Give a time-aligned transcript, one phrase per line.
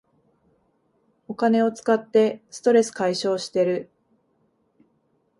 [1.27, 3.91] お金を使ってストレス解消してる